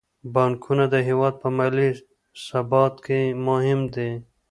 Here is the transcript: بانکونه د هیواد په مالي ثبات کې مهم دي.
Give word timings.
بانکونه 0.33 0.85
د 0.93 0.95
هیواد 1.07 1.33
په 1.41 1.47
مالي 1.57 1.89
ثبات 2.47 2.93
کې 3.05 3.21
مهم 3.47 3.79
دي. 3.95 4.11